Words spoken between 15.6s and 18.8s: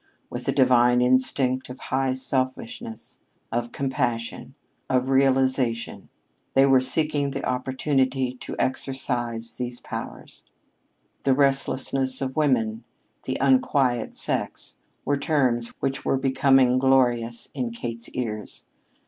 which were becoming glorious in Kate's ears.